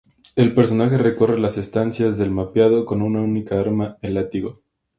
El 0.35 0.55
personaje 0.55 0.97
recorre 0.97 1.37
las 1.39 1.59
estancias 1.59 2.17
del 2.17 2.31
mapeado 2.31 2.87
con 2.87 3.03
una 3.03 3.21
única 3.21 3.59
arma, 3.59 3.99
el 4.01 4.15
látigo. 4.15 4.55